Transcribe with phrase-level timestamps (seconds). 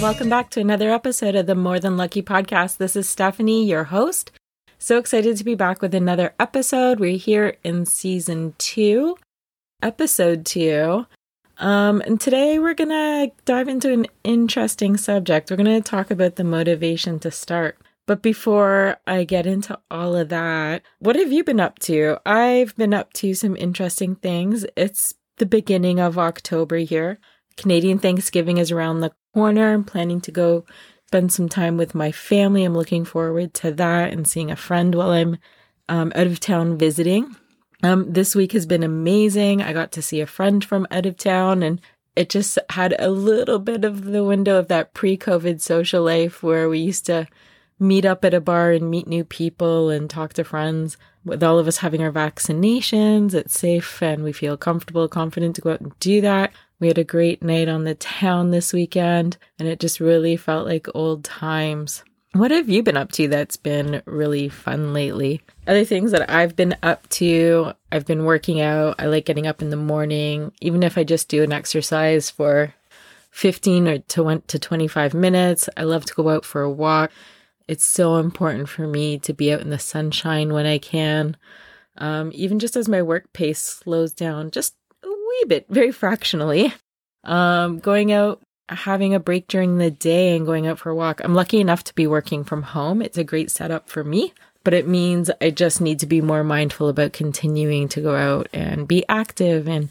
[0.00, 2.78] Welcome back to another episode of the More Than Lucky podcast.
[2.78, 4.32] This is Stephanie, your host.
[4.78, 6.98] So excited to be back with another episode.
[6.98, 9.18] We're here in season two,
[9.82, 11.04] episode two.
[11.58, 15.50] Um, and today we're going to dive into an interesting subject.
[15.50, 17.76] We're going to talk about the motivation to start.
[18.06, 22.16] But before I get into all of that, what have you been up to?
[22.24, 24.64] I've been up to some interesting things.
[24.76, 27.18] It's the beginning of October here.
[27.58, 29.72] Canadian Thanksgiving is around the corner.
[29.72, 30.64] I'm planning to go
[31.06, 32.64] spend some time with my family.
[32.64, 35.38] I'm looking forward to that and seeing a friend while I'm
[35.88, 37.36] um, out of town visiting.
[37.82, 39.62] Um, this week has been amazing.
[39.62, 41.80] I got to see a friend from out of town and
[42.14, 46.42] it just had a little bit of the window of that pre COVID social life
[46.42, 47.26] where we used to
[47.78, 50.96] meet up at a bar and meet new people and talk to friends.
[51.24, 55.62] With all of us having our vaccinations, it's safe and we feel comfortable, confident to
[55.62, 56.52] go out and do that.
[56.80, 60.66] We had a great night on the town this weekend and it just really felt
[60.66, 62.02] like old times.
[62.32, 65.42] What have you been up to that's been really fun lately?
[65.66, 68.94] Other things that I've been up to, I've been working out.
[68.98, 72.72] I like getting up in the morning, even if I just do an exercise for
[73.32, 75.68] 15 or to, to 25 minutes.
[75.76, 77.10] I love to go out for a walk.
[77.68, 81.36] It's so important for me to be out in the sunshine when I can.
[81.98, 84.74] Um, even just as my work pace slows down just
[85.30, 86.74] wee bit, very fractionally.
[87.24, 91.20] Um, going out having a break during the day and going out for a walk.
[91.22, 93.02] I'm lucky enough to be working from home.
[93.02, 94.32] It's a great setup for me,
[94.64, 98.48] but it means I just need to be more mindful about continuing to go out
[98.52, 99.88] and be active and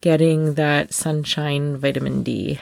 [0.00, 2.60] getting that sunshine vitamin D.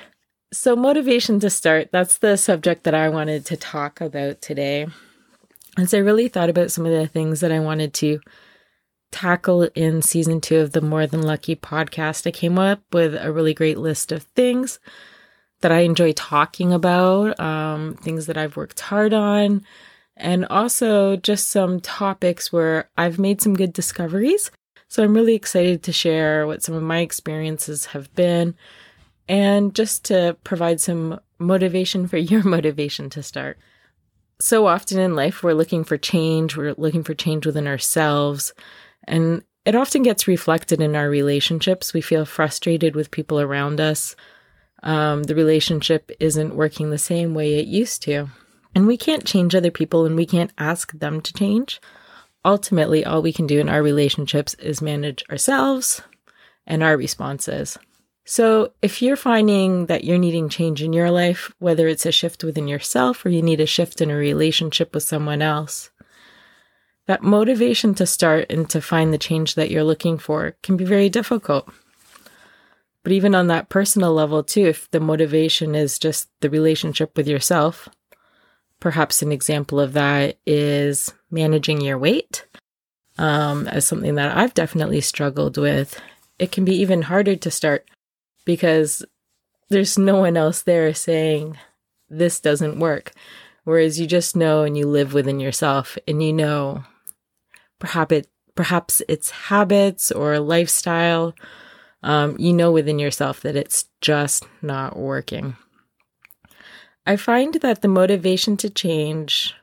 [0.53, 4.87] So, motivation to start, that's the subject that I wanted to talk about today.
[5.77, 8.21] As I really thought about some of the things that I wanted to
[9.11, 13.33] tackle in season two of the More Than Lucky podcast, I came up with a
[13.33, 14.79] really great list of things
[15.61, 19.65] that I enjoy talking about, um, things that I've worked hard on,
[20.17, 24.51] and also just some topics where I've made some good discoveries.
[24.89, 28.55] So I'm really excited to share what some of my experiences have been
[29.29, 33.59] and just to provide some motivation for your motivation to start.
[34.41, 38.53] So often in life, we're looking for change, we're looking for change within ourselves,
[39.09, 41.93] and it often gets reflected in our relationships.
[41.93, 44.17] We feel frustrated with people around us
[44.83, 48.29] um, the relationship isn't working the same way it used to.
[48.75, 51.81] And we can't change other people and we can't ask them to change.
[52.45, 56.01] Ultimately, all we can do in our relationships is manage ourselves
[56.67, 57.77] and our responses.
[58.25, 62.45] So, if you're finding that you're needing change in your life, whether it's a shift
[62.45, 65.91] within yourself or you need a shift in a relationship with someone else,
[67.09, 70.85] that motivation to start and to find the change that you're looking for can be
[70.85, 71.67] very difficult.
[73.03, 77.27] But even on that personal level, too, if the motivation is just the relationship with
[77.27, 77.89] yourself,
[78.79, 82.45] perhaps an example of that is managing your weight.
[83.17, 85.99] Um, as something that I've definitely struggled with,
[86.39, 87.89] it can be even harder to start
[88.45, 89.03] because
[89.71, 91.57] there's no one else there saying
[92.11, 93.13] this doesn't work.
[93.65, 96.85] Whereas you just know and you live within yourself and you know
[97.79, 101.35] perhaps it perhaps it's habits or lifestyle
[102.03, 105.57] um, you know within yourself that it's just not working.
[107.07, 109.55] I find that the motivation to change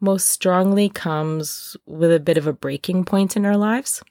[0.00, 4.02] most strongly comes with a bit of a breaking point in our lives.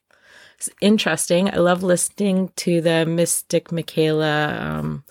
[0.57, 1.49] It's interesting.
[1.49, 5.03] I love listening to the Mystic Michaela um,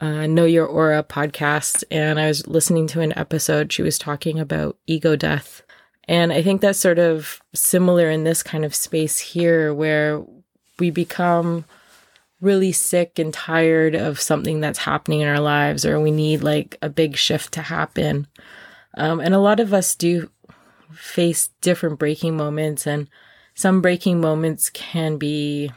[0.00, 3.72] uh, Know Your Aura podcast, and I was listening to an episode.
[3.72, 5.62] She was talking about ego death.
[6.08, 10.24] And I think that's sort of similar in this kind of space here, where
[10.78, 11.64] we become
[12.40, 16.76] really sick and tired of something that's happening in our lives or we need like
[16.82, 18.26] a big shift to happen.
[18.96, 20.28] Um, and a lot of us do
[20.92, 23.08] face different breaking moments, and
[23.54, 25.70] some breaking moments can be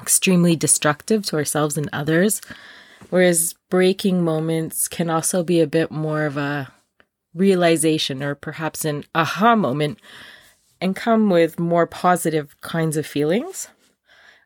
[0.00, 2.40] extremely destructive to ourselves and others,
[3.10, 6.72] whereas breaking moments can also be a bit more of a
[7.34, 9.98] realization or perhaps an aha moment
[10.80, 13.68] and come with more positive kinds of feelings.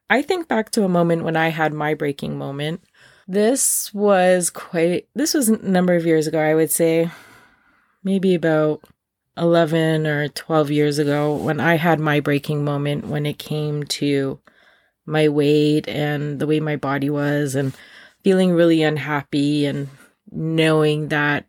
[0.08, 2.82] I think back to a moment when I had my breaking moment.
[3.26, 7.10] This was quite, this was a number of years ago, I would say,
[8.04, 8.84] maybe about
[9.36, 14.38] 11 or 12 years ago, when I had my breaking moment when it came to
[15.04, 17.74] my weight and the way my body was, and
[18.22, 19.88] feeling really unhappy and
[20.30, 21.46] knowing that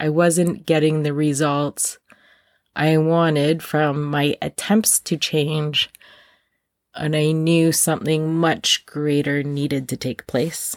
[0.00, 1.98] I wasn't getting the results
[2.76, 5.90] I wanted from my attempts to change
[6.94, 10.76] and I knew something much greater needed to take place.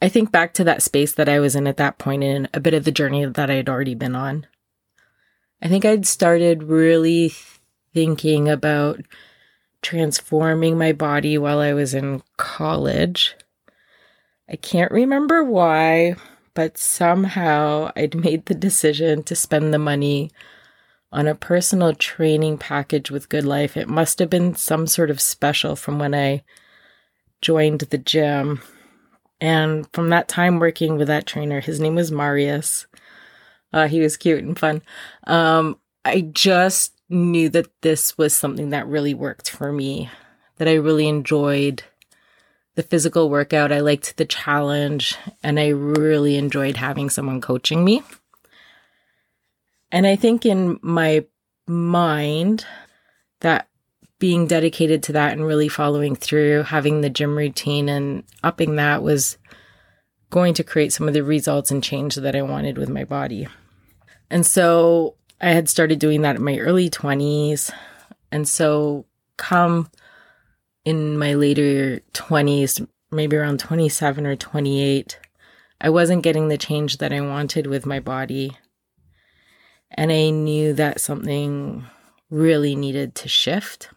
[0.00, 2.60] I think back to that space that I was in at that point and a
[2.60, 4.46] bit of the journey that I had already been on.
[5.62, 7.32] I think I'd started really
[7.94, 9.00] thinking about
[9.80, 13.36] transforming my body while I was in college.
[14.48, 16.16] I can't remember why,
[16.54, 20.30] but somehow I'd made the decision to spend the money
[21.12, 23.76] on a personal training package with Good Life.
[23.76, 26.42] It must have been some sort of special from when I
[27.42, 28.62] joined the gym.
[29.40, 32.86] And from that time working with that trainer, his name was Marius.
[33.72, 34.82] Uh, he was cute and fun.
[35.26, 40.10] Um, I just knew that this was something that really worked for me,
[40.56, 41.82] that I really enjoyed
[42.74, 43.72] the physical workout.
[43.72, 48.02] I liked the challenge, and I really enjoyed having someone coaching me.
[49.90, 51.26] And I think in my
[51.66, 52.64] mind
[53.40, 53.68] that
[54.18, 59.02] being dedicated to that and really following through, having the gym routine and upping that
[59.02, 59.36] was
[60.30, 63.48] going to create some of the results and change that I wanted with my body.
[64.30, 67.70] And so I had started doing that in my early 20s.
[68.30, 69.04] And so,
[69.36, 69.90] come
[70.84, 75.18] in my later 20s, maybe around 27 or 28,
[75.80, 78.56] I wasn't getting the change that I wanted with my body.
[79.90, 81.84] And I knew that something
[82.30, 83.90] really needed to shift.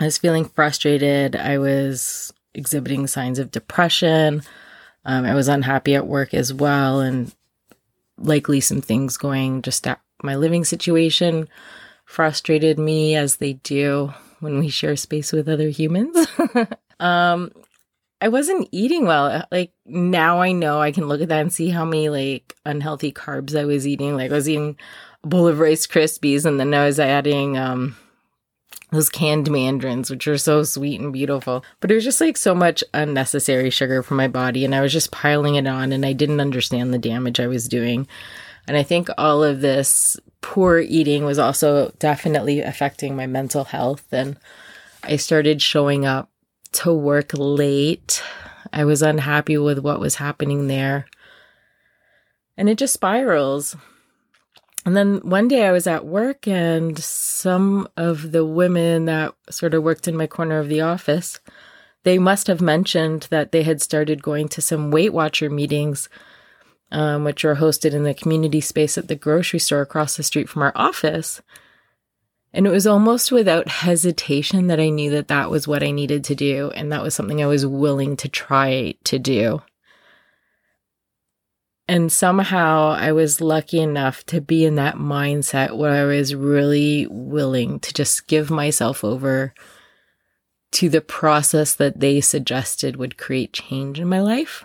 [0.00, 1.36] I was feeling frustrated.
[1.36, 4.42] I was exhibiting signs of depression.
[5.04, 7.34] Um, I was unhappy at work as well, and
[8.18, 11.48] likely some things going just at my living situation
[12.04, 14.12] frustrated me as they do
[14.42, 16.26] when we share space with other humans.
[17.00, 17.52] um,
[18.20, 19.46] I wasn't eating well.
[19.50, 23.12] Like now I know I can look at that and see how many like unhealthy
[23.12, 24.16] carbs I was eating.
[24.16, 24.76] Like I was eating
[25.24, 27.96] a bowl of Rice Krispies and then I was adding um
[28.90, 31.64] those canned mandarins, which are so sweet and beautiful.
[31.80, 34.92] But it was just like so much unnecessary sugar for my body and I was
[34.92, 38.06] just piling it on and I didn't understand the damage I was doing.
[38.68, 44.04] And I think all of this poor eating was also definitely affecting my mental health
[44.12, 44.36] and
[45.02, 46.30] I started showing up
[46.72, 48.22] to work late.
[48.72, 51.06] I was unhappy with what was happening there.
[52.56, 53.76] And it just spirals.
[54.84, 59.74] And then one day I was at work, and some of the women that sort
[59.74, 61.38] of worked in my corner of the office,
[62.02, 66.08] they must have mentioned that they had started going to some Weight Watcher meetings,
[66.92, 70.48] um, which were hosted in the community space at the grocery store across the street
[70.48, 71.42] from our office.
[72.52, 76.22] And it was almost without hesitation that I knew that that was what I needed
[76.24, 76.70] to do.
[76.74, 79.62] And that was something I was willing to try to do.
[81.88, 87.06] And somehow I was lucky enough to be in that mindset where I was really
[87.10, 89.54] willing to just give myself over
[90.72, 94.64] to the process that they suggested would create change in my life.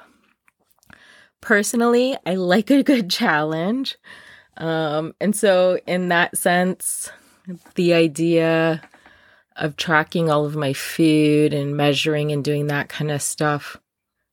[1.48, 3.96] Personally, I like a good challenge.
[4.58, 7.10] Um, and so, in that sense,
[7.76, 8.82] the idea
[9.56, 13.78] of tracking all of my food and measuring and doing that kind of stuff,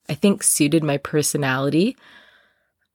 [0.08, 1.96] I think suited my personality.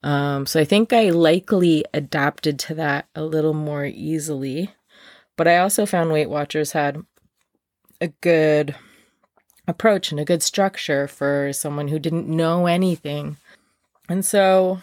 [0.03, 4.69] Um, so I think I likely adapted to that a little more easily.
[5.37, 7.01] But I also found Weight Watchers had
[8.01, 8.75] a good
[9.65, 13.37] approach and a good structure for someone who didn't know anything.
[14.09, 14.81] And so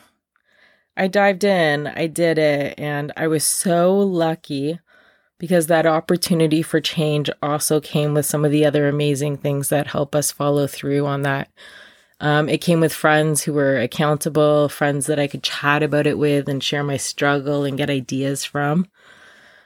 [0.97, 4.79] I dived in, I did it, and I was so lucky
[5.39, 9.89] because that opportunity for change also came with some of the other amazing things that
[9.89, 11.51] help us follow through on that.
[12.21, 16.17] Um, it came with friends who were accountable, friends that I could chat about it
[16.17, 18.87] with and share my struggle and get ideas from.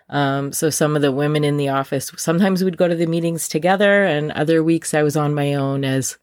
[0.08, 3.46] Um, so some of the women in the office, sometimes we'd go to the meetings
[3.46, 6.18] together, and other weeks I was on my own as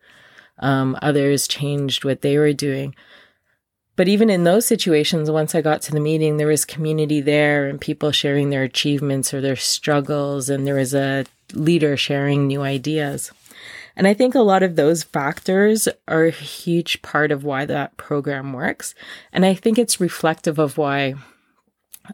[0.60, 2.94] um, others changed what they were doing.
[3.98, 7.68] But even in those situations, once I got to the meeting, there was community there
[7.68, 12.62] and people sharing their achievements or their struggles, and there was a leader sharing new
[12.62, 13.32] ideas.
[13.96, 17.98] And I think a lot of those factors are a huge part of why that
[17.98, 18.94] program works.
[19.34, 21.16] And I think it's reflective of why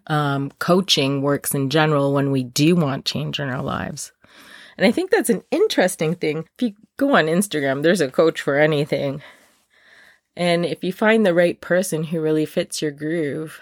[0.07, 4.13] um, coaching works in general when we do want change in our lives.
[4.77, 6.47] And I think that's an interesting thing.
[6.57, 9.21] If you go on Instagram, there's a coach for anything.
[10.35, 13.59] And if you find the right person who really fits your groove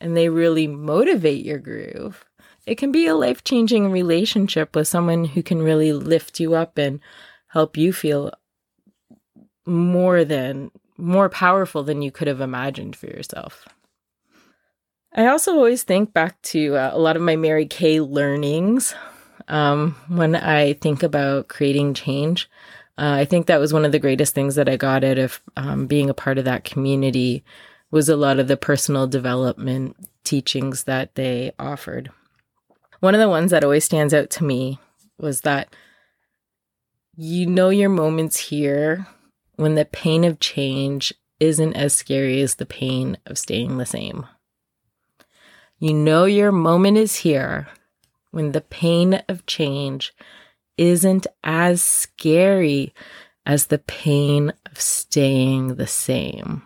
[0.00, 2.24] and they really motivate your groove,
[2.66, 6.78] it can be a life changing relationship with someone who can really lift you up
[6.78, 7.00] and
[7.48, 8.32] help you feel
[9.66, 13.66] more than more powerful than you could have imagined for yourself.
[15.14, 18.94] I also always think back to uh, a lot of my Mary Kay learnings
[19.46, 22.50] um, when I think about creating change.
[22.98, 25.40] Uh, I think that was one of the greatest things that I got out of
[25.56, 27.44] um, being a part of that community
[27.92, 32.10] was a lot of the personal development teachings that they offered.
[32.98, 34.80] One of the ones that always stands out to me
[35.16, 35.74] was that
[37.16, 39.06] you know your moments here
[39.54, 44.26] when the pain of change isn't as scary as the pain of staying the same.
[45.78, 47.68] You know your moment is here
[48.32, 50.12] when the pain of change
[50.78, 52.94] isn't as scary
[53.44, 56.62] as the pain of staying the same.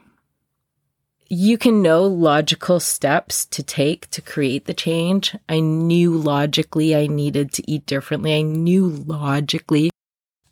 [1.28, 5.35] You can know logical steps to take to create the change.
[5.49, 8.35] I knew logically I needed to eat differently.
[8.35, 9.90] I knew logically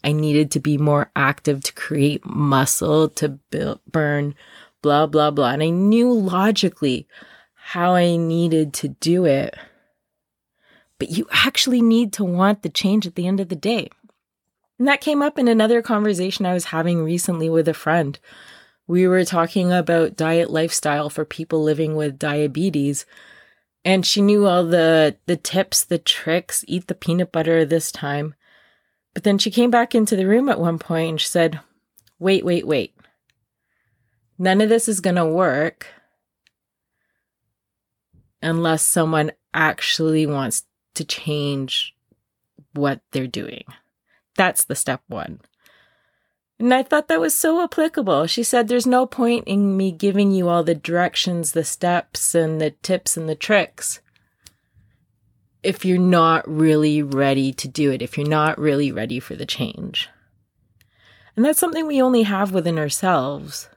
[0.03, 4.35] I needed to be more active to create muscle, to build, burn,
[4.81, 5.51] blah, blah, blah.
[5.51, 7.07] And I knew logically
[7.55, 9.55] how I needed to do it
[11.01, 13.89] but you actually need to want the change at the end of the day.
[14.79, 18.19] And that came up in another conversation I was having recently with a friend.
[18.87, 23.07] We were talking about diet lifestyle for people living with diabetes.
[23.85, 28.35] And she knew all the the tips, the tricks, eat the peanut butter this time.
[29.15, 31.61] But then she came back into the room at one point and she said,
[32.19, 32.95] "Wait, wait, wait.
[34.39, 35.87] None of this is going to work
[38.43, 41.95] unless someone actually wants to change
[42.75, 43.65] what they're doing.
[44.37, 45.41] That's the step one.
[46.59, 48.27] And I thought that was so applicable.
[48.27, 52.61] She said, There's no point in me giving you all the directions, the steps, and
[52.61, 54.01] the tips and the tricks
[55.63, 59.47] if you're not really ready to do it, if you're not really ready for the
[59.47, 60.09] change.
[61.37, 63.69] And that's something we only have within ourselves.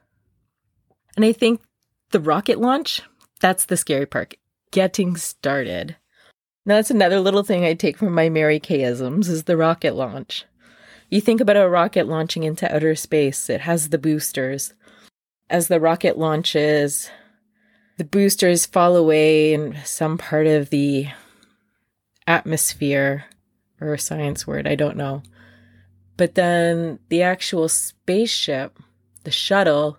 [1.16, 1.62] And I think
[2.10, 3.02] the rocket launch,
[3.40, 4.34] that's the scary part
[4.70, 5.96] getting started.
[6.66, 10.46] Now, that's another little thing I take from my Mary Kayisms is the rocket launch.
[11.10, 14.72] You think about a rocket launching into outer space, it has the boosters.
[15.50, 17.10] As the rocket launches,
[17.98, 21.08] the boosters fall away in some part of the
[22.26, 23.26] atmosphere,
[23.80, 25.22] or a science word, I don't know.
[26.16, 28.78] But then the actual spaceship,
[29.24, 29.98] the shuttle,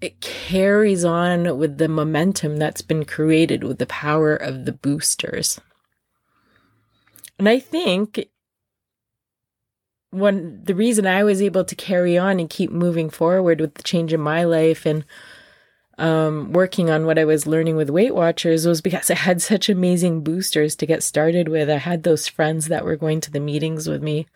[0.00, 5.60] it carries on with the momentum that's been created with the power of the boosters.
[7.38, 8.28] And I think
[10.10, 13.82] one the reason I was able to carry on and keep moving forward with the
[13.82, 15.04] change in my life and
[15.98, 19.68] um, working on what I was learning with Weight Watchers was because I had such
[19.68, 21.68] amazing boosters to get started with.
[21.68, 24.26] I had those friends that were going to the meetings with me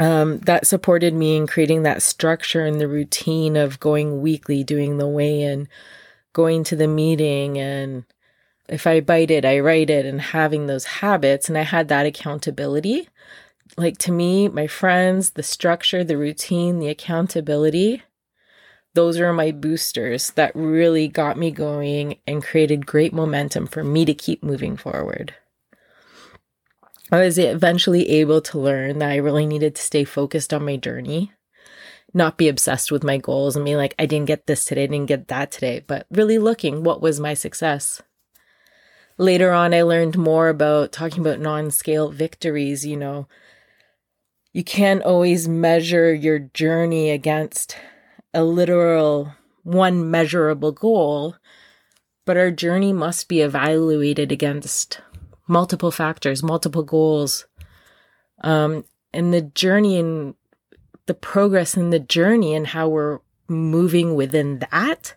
[0.00, 4.98] um, that supported me in creating that structure and the routine of going weekly, doing
[4.98, 5.68] the weigh in,
[6.32, 7.58] going to the meeting.
[7.58, 8.04] And
[8.68, 11.48] if I bite it, I write it, and having those habits.
[11.48, 13.08] And I had that accountability.
[13.76, 18.02] Like to me, my friends, the structure, the routine, the accountability,
[18.94, 24.04] those are my boosters that really got me going and created great momentum for me
[24.04, 25.34] to keep moving forward.
[27.10, 30.76] I was eventually able to learn that I really needed to stay focused on my
[30.76, 31.32] journey,
[32.12, 34.86] not be obsessed with my goals and be like, I didn't get this today, I
[34.86, 38.02] didn't get that today, but really looking what was my success.
[39.16, 42.86] Later on, I learned more about talking about non scale victories.
[42.86, 43.28] You know,
[44.52, 47.76] you can't always measure your journey against
[48.32, 49.34] a literal
[49.64, 51.36] one measurable goal,
[52.26, 55.00] but our journey must be evaluated against
[55.48, 57.46] multiple factors, multiple goals.
[58.42, 60.34] Um, and the journey and
[61.06, 65.16] the progress in the journey and how we're moving within that,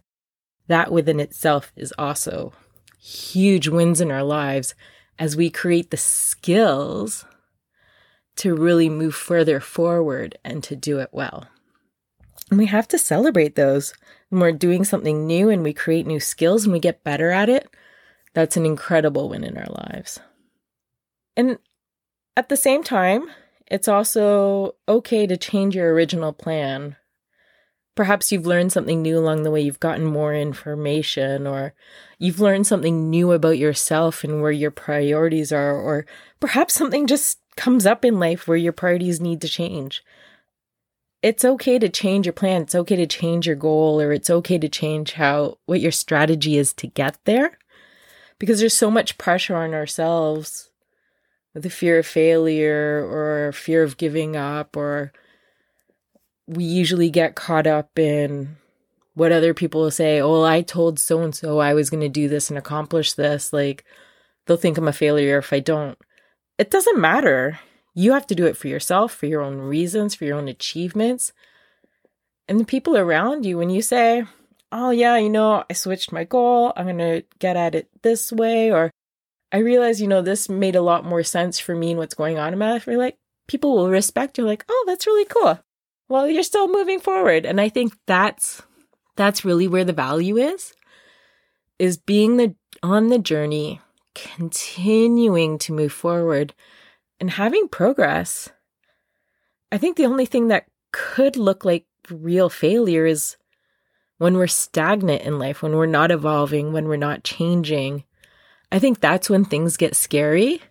[0.68, 2.54] that within itself is also
[2.98, 4.74] huge wins in our lives
[5.20, 7.26] as we create the skills
[8.38, 11.48] to really move further forward and to do it well.
[12.50, 13.94] And we have to celebrate those.
[14.30, 17.50] When we're doing something new and we create new skills and we get better at
[17.50, 17.70] it,
[18.34, 20.20] that's an incredible win in our lives.
[21.36, 21.58] And
[22.38, 23.30] at the same time,
[23.68, 26.96] it's also okay to change your original plan.
[27.96, 31.74] Perhaps you've learned something new along the way, you've gotten more information, or
[32.20, 36.06] you've learned something new about yourself and where your priorities are, or
[36.40, 40.04] perhaps something just comes up in life where your priorities need to change.
[41.22, 44.58] It's okay to change your plan, it's okay to change your goal, or it's okay
[44.58, 47.58] to change how what your strategy is to get there
[48.42, 50.72] because there's so much pressure on ourselves
[51.54, 55.14] with the fear of failure or fear of giving up or
[56.48, 58.58] we usually get caught up in
[59.14, 62.02] what other people will say oh well, i told so and so i was going
[62.02, 63.86] to do this and accomplish this like
[64.48, 66.00] they'll think i'm a failure if i don't
[66.58, 67.60] it doesn't matter
[67.94, 71.34] You have to do it for yourself, for your own reasons, for your own achievements.
[72.48, 74.24] And the people around you, when you say,
[74.72, 78.32] oh, yeah, you know, I switched my goal, I'm going to get at it this
[78.32, 78.92] way, or
[79.52, 82.38] I realize, you know, this made a lot more sense for me and what's going
[82.38, 82.88] on in my life.
[82.88, 85.60] You're like, people will respect you, like, oh, that's really cool.
[86.08, 87.46] Well, you're still moving forward.
[87.46, 88.62] And I think that's
[89.16, 90.74] that's really where the value is
[91.80, 93.82] is being the on the journey,
[94.14, 96.54] continuing to move forward
[97.20, 98.50] and having progress.
[99.72, 103.38] I think the only thing that could look like real failure is
[104.22, 108.04] when we're stagnant in life, when we're not evolving, when we're not changing.
[108.72, 110.62] I think that's when things get scary,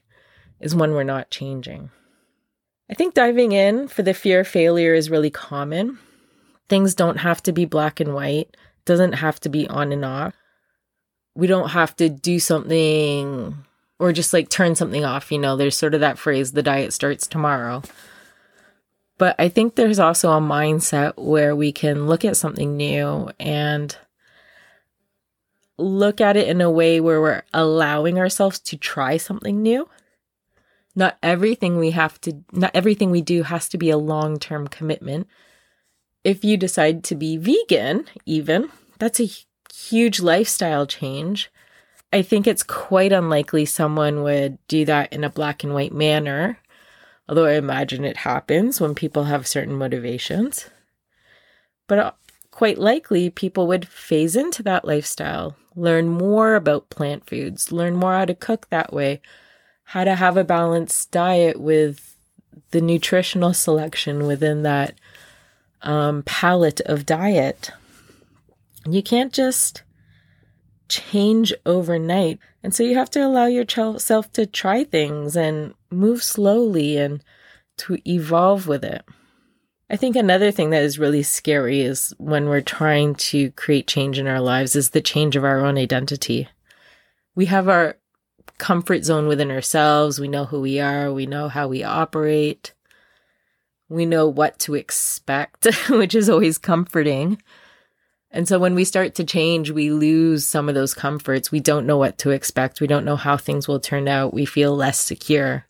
[0.61, 1.91] is when we're not changing.
[2.89, 5.99] I think diving in for the fear of failure is really common.
[6.69, 10.37] Things don't have to be black and white, doesn't have to be on and off.
[11.35, 13.65] We don't have to do something
[13.99, 15.33] or just like turn something off.
[15.33, 17.83] You know, there's sort of that phrase, the diet starts tomorrow.
[19.21, 23.95] But I think there's also a mindset where we can look at something new and
[25.77, 29.87] look at it in a way where we're allowing ourselves to try something new.
[30.97, 34.69] Not everything we have to, not everything we do has to be a long term
[34.69, 35.27] commitment.
[36.25, 39.29] If you decide to be vegan, even, that's a
[39.71, 41.51] huge lifestyle change.
[42.11, 46.59] I think it's quite unlikely someone would do that in a black and white manner,
[47.31, 50.69] although I imagine it happens when people have certain motivations.
[51.87, 52.13] But uh,
[52.51, 58.15] quite likely, people would phase into that lifestyle, learn more about plant foods, learn more
[58.15, 59.21] how to cook that way,
[59.85, 62.17] how to have a balanced diet with
[62.73, 64.95] the nutritional selection within that
[65.83, 67.71] um, palette of diet.
[68.89, 69.85] You can't just
[70.89, 72.41] change overnight.
[72.65, 77.23] And so you have to allow yourself to try things and move slowly and
[77.79, 79.05] to evolve with it.
[79.89, 84.19] I think another thing that is really scary is when we're trying to create change
[84.19, 86.49] in our lives is the change of our own identity.
[87.35, 87.97] We have our
[88.59, 90.21] comfort zone within ourselves.
[90.21, 91.13] We know who we are.
[91.13, 92.73] We know how we operate.
[93.89, 97.43] We know what to expect, which is always comforting.
[98.31, 101.51] And so when we start to change, we lose some of those comforts.
[101.51, 102.81] We don't know what to expect.
[102.81, 104.33] We don't know how things will turn out.
[104.33, 105.67] We feel less secure.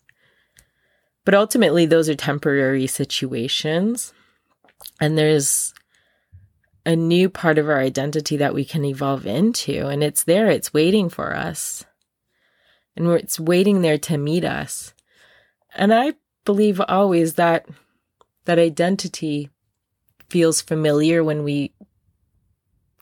[1.23, 4.13] But ultimately, those are temporary situations.
[4.99, 5.73] And there's
[6.85, 9.87] a new part of our identity that we can evolve into.
[9.87, 11.85] And it's there, it's waiting for us.
[12.95, 14.93] And it's waiting there to meet us.
[15.75, 17.65] And I believe always that
[18.45, 19.49] that identity
[20.29, 21.73] feels familiar when we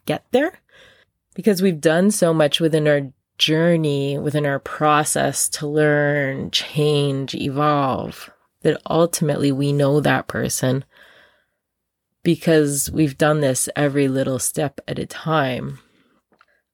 [0.06, 0.60] get there
[1.34, 8.30] because we've done so much within our journey, within our process to learn, change, evolve,
[8.62, 10.86] that ultimately we know that person
[12.22, 15.80] because we've done this every little step at a time.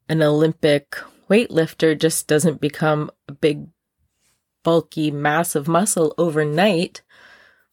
[0.10, 0.98] An Olympic
[1.30, 3.68] weightlifter just doesn't become a big,
[4.64, 7.02] bulky, mass of muscle overnight,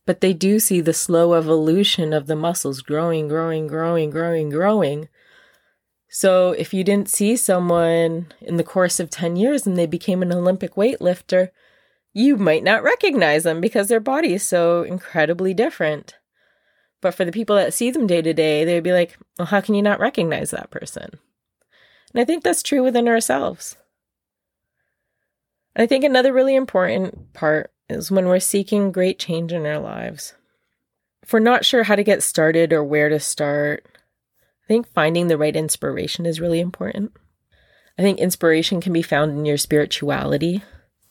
[0.04, 5.08] but they do see the slow evolution of the muscles growing, growing, growing, growing, growing
[6.14, 10.20] so if you didn't see someone in the course of 10 years and they became
[10.20, 11.48] an Olympic weightlifter,
[12.12, 16.16] you might not recognize them because their body is so incredibly different.
[17.00, 19.62] But for the people that see them day to day, they'd be like, well, how
[19.62, 21.18] can you not recognize that person?
[22.12, 23.78] And I think that's true within ourselves.
[25.74, 29.78] And I think another really important part is when we're seeking great change in our
[29.78, 30.34] lives.
[31.22, 33.86] If we're not sure how to get started or where to start,
[34.72, 37.12] think finding the right inspiration is really important.
[37.98, 40.62] I think inspiration can be found in your spirituality.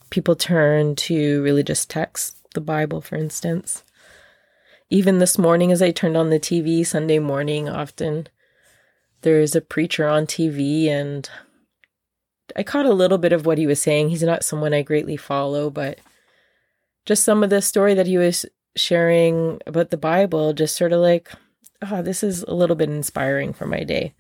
[0.10, 3.84] People turn to religious texts, the Bible, for instance.
[4.90, 8.28] Even this morning, as I turned on the TV Sunday morning, often
[9.22, 11.30] there's a preacher on TV, and
[12.56, 14.10] I caught a little bit of what he was saying.
[14.10, 16.00] He's not someone I greatly follow, but
[17.06, 18.44] just some of the story that he was
[18.76, 21.32] sharing about the Bible just sort of like
[21.82, 24.14] oh, this is a little bit inspiring for my day.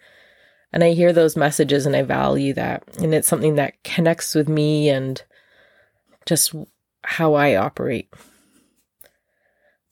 [0.74, 2.84] And I hear those messages and I value that.
[3.00, 5.21] And it's something that connects with me and
[6.26, 6.56] just
[7.04, 8.10] how I operate.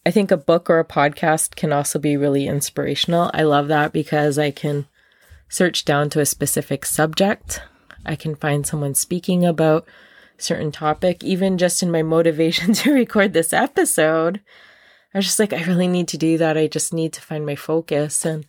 [0.06, 3.30] I think a book or a podcast can also be really inspirational.
[3.34, 4.88] I love that because I can
[5.50, 7.62] search down to a specific subject.
[8.06, 9.86] I can find someone speaking about
[10.38, 14.40] certain topic even just in my motivation to record this episode
[15.14, 16.58] I was just like, I really need to do that.
[16.58, 18.26] I just need to find my focus.
[18.26, 18.46] And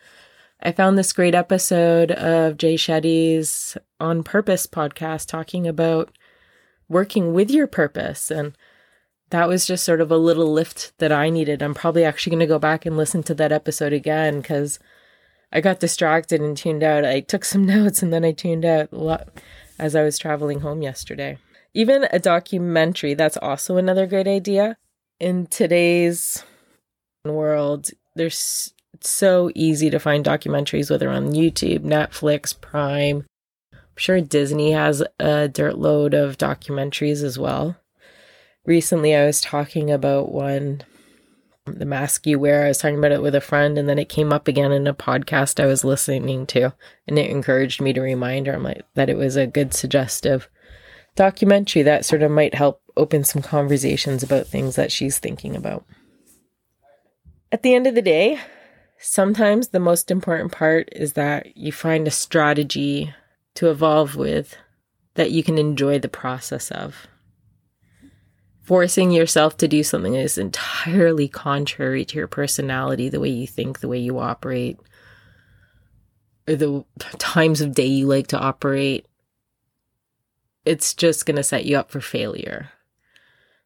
[0.63, 6.11] I found this great episode of Jay Shetty's On Purpose podcast talking about
[6.89, 8.57] working with your purpose and
[9.31, 11.63] that was just sort of a little lift that I needed.
[11.63, 14.79] I'm probably actually going to go back and listen to that episode again because
[15.53, 17.05] I got distracted and tuned out.
[17.05, 19.29] I took some notes and then I tuned out a lot
[19.79, 21.39] as I was traveling home yesterday.
[21.73, 24.77] Even a documentary, that's also another great idea.
[25.21, 26.45] In today's
[27.25, 33.27] world, there's so easy to find documentaries, whether on YouTube, Netflix, Prime.
[33.73, 37.77] I'm sure Disney has a dirt load of documentaries as well.
[38.65, 40.83] Recently, I was talking about one,
[41.67, 42.65] The Mask You Wear.
[42.65, 44.87] I was talking about it with a friend, and then it came up again in
[44.87, 46.75] a podcast I was listening to,
[47.07, 50.49] and it encouraged me to remind her like, that it was a good suggestive
[51.17, 55.85] documentary that sort of might help open some conversations about things that she's thinking about.
[57.53, 58.39] At the end of the day,
[58.99, 63.13] sometimes the most important part is that you find a strategy
[63.55, 64.57] to evolve with
[65.15, 67.09] that you can enjoy the process of.
[68.63, 73.49] Forcing yourself to do something that is entirely contrary to your personality, the way you
[73.49, 74.79] think, the way you operate,
[76.47, 76.85] or the
[77.19, 79.07] times of day you like to operate,
[80.65, 82.71] it's just going to set you up for failure.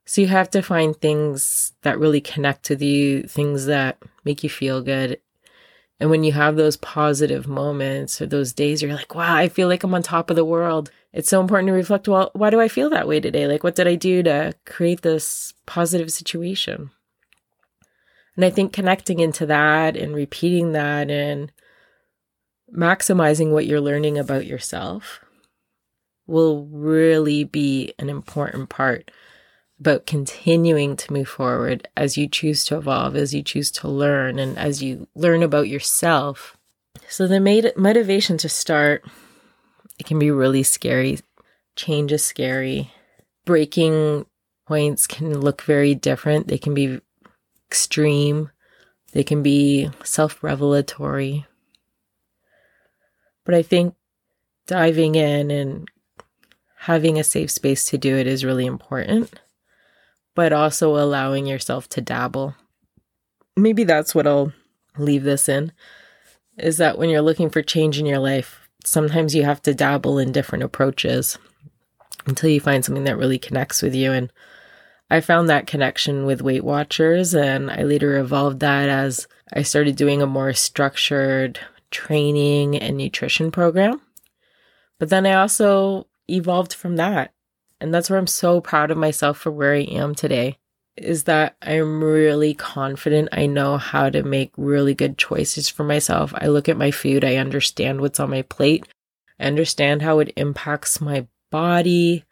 [0.05, 4.51] So you have to find things that really connect with you, things that make you
[4.51, 5.21] feel good.
[5.99, 9.69] And when you have those positive moments or those days you're like, wow, I feel
[9.69, 10.91] like I'm on top of the world.
[11.13, 13.47] It's so important to reflect, well, why do I feel that way today?
[13.47, 16.91] Like, what did I do to create this positive situation?
[18.37, 21.53] And I think connecting into that and repeating that and
[22.77, 25.21] maximizing what you're learning about yourself
[26.27, 29.11] will really be an important part
[29.81, 34.39] about continuing to move forward as you choose to evolve, as you choose to learn,
[34.39, 36.57] and as you learn about yourself.
[37.09, 39.05] So, the motivation to start,
[39.99, 41.19] it can be really scary.
[41.77, 42.93] Change is scary.
[43.45, 44.27] Breaking
[44.67, 46.49] points can look very different.
[46.49, 47.01] They can be
[47.69, 48.51] extreme,
[49.13, 51.47] they can be self revelatory.
[53.45, 53.95] But I think
[54.67, 55.89] diving in and
[56.79, 59.41] having a safe space to do it is really important
[60.35, 62.55] but also allowing yourself to dabble.
[63.57, 64.53] Maybe that's what I'll
[64.99, 65.73] leave this in
[66.57, 70.19] is that when you're looking for change in your life, sometimes you have to dabble
[70.19, 71.39] in different approaches
[72.27, 74.13] until you find something that really connects with you.
[74.13, 74.33] And
[75.11, 79.97] I found that connection with Weight Watchers, and I later evolved that as I started
[79.97, 81.59] doing a more structured
[81.91, 84.01] training and nutrition program.
[84.99, 87.34] But then I also evolved from that
[87.81, 90.59] and that's where I'm so proud of myself for where I am today
[90.97, 93.29] is that I'm really confident.
[93.33, 96.33] I know how to make really good choices for myself.
[96.37, 98.87] I look at my food, I understand what's on my plate,
[99.41, 102.25] I understand how it impacts my body,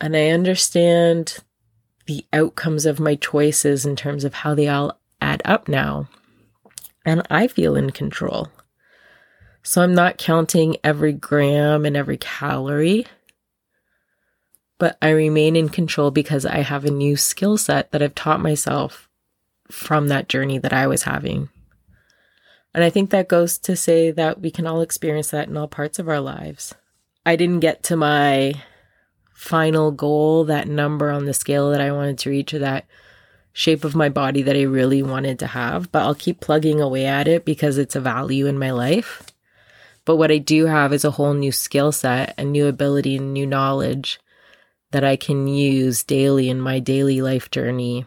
[0.00, 1.38] and I understand
[2.06, 6.08] the outcomes of my choices in terms of how they all add up now.
[7.04, 8.48] And I feel in control.
[9.62, 13.06] So I'm not counting every gram and every calorie
[14.82, 18.40] but I remain in control because I have a new skill set that I've taught
[18.40, 19.08] myself
[19.70, 21.50] from that journey that I was having.
[22.74, 25.68] And I think that goes to say that we can all experience that in all
[25.68, 26.74] parts of our lives.
[27.24, 28.54] I didn't get to my
[29.32, 32.84] final goal, that number on the scale that I wanted to reach, or that
[33.52, 37.06] shape of my body that I really wanted to have, but I'll keep plugging away
[37.06, 39.22] at it because it's a value in my life.
[40.04, 43.32] But what I do have is a whole new skill set, a new ability, and
[43.32, 44.18] new knowledge
[44.92, 48.06] that I can use daily in my daily life journey.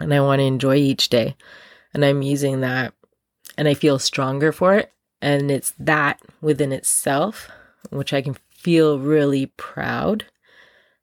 [0.00, 1.36] And I want to enjoy each day.
[1.94, 2.94] And I'm using that
[3.56, 4.92] and I feel stronger for it.
[5.20, 7.48] And it's that within itself,
[7.90, 10.24] which I can feel really proud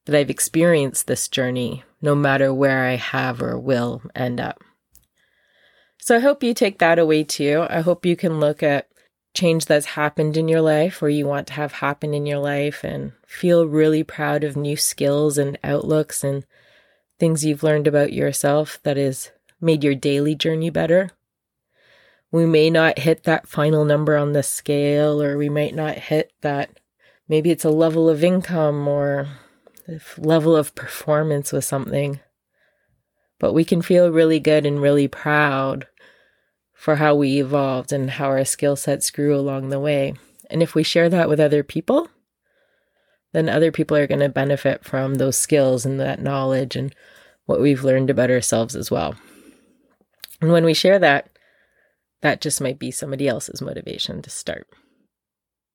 [0.06, 4.62] that I've experienced this journey, no matter where I have or will end up.
[6.00, 7.66] So I hope you take that away too.
[7.70, 8.88] I hope you can look at
[9.34, 12.84] change that's happened in your life or you want to have happen in your life
[12.84, 16.46] and feel really proud of new skills and outlooks and
[17.20, 21.12] things you've learned about yourself that has made your daily journey better.
[22.32, 26.32] We may not hit that final number on the scale, or we might not hit
[26.42, 26.80] that.
[27.28, 29.28] Maybe it's a level of income or
[30.18, 32.20] level of performance with something.
[33.40, 35.88] But we can feel really good and really proud
[36.80, 40.14] for how we evolved and how our skill sets grew along the way.
[40.50, 42.08] And if we share that with other people,
[43.34, 46.96] then other people are going to benefit from those skills and that knowledge and
[47.46, 49.16] what we've learned about ourselves as well.
[50.40, 51.28] And when we share that,
[52.22, 54.66] that just might be somebody else's motivation to start.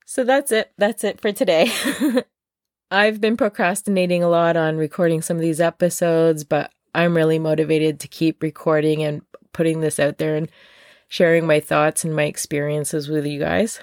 [0.07, 0.73] So that's it.
[0.79, 1.71] That's it for today.
[2.91, 8.01] I've been procrastinating a lot on recording some of these episodes, but I'm really motivated
[8.01, 9.21] to keep recording and
[9.53, 10.49] putting this out there and
[11.15, 13.79] sharing my thoughts and my experiences with you guys.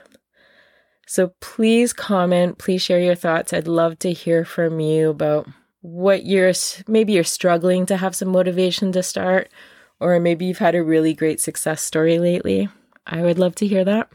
[1.08, 3.54] So please comment, please share your thoughts.
[3.54, 5.48] I'd love to hear from you about
[5.80, 6.52] what you're
[6.90, 9.48] maybe you're struggling to have some motivation to start,
[10.02, 12.68] or maybe you've had a really great success story lately.
[13.08, 14.10] I would love to hear that.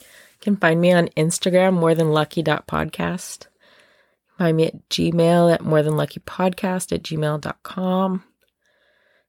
[0.00, 3.46] You can find me on Instagram, more than lucky.podcast.
[4.38, 8.24] Find me at gmail at more than lucky podcast at gmail.com.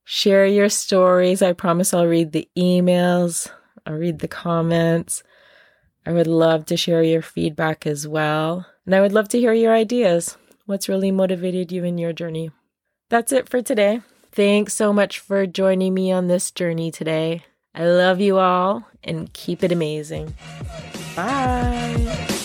[0.04, 1.42] Share your stories.
[1.42, 3.50] I promise I'll read the emails,
[3.86, 5.24] I'll read the comments.
[6.06, 8.66] I would love to share your feedback as well.
[8.86, 10.38] And I would love to hear your ideas.
[10.66, 12.52] What's really motivated you in your journey?
[13.10, 14.02] That's it for today.
[14.32, 17.44] Thanks so much for joining me on this journey today.
[17.76, 20.34] I love you all and keep it amazing.
[21.16, 22.40] Bye.